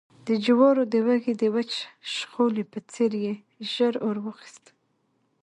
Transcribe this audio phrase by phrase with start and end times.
[0.27, 1.71] د جوارو د وږي د وچ
[2.15, 3.33] شخولي په څېر يې
[3.71, 4.63] ژر اور واخیست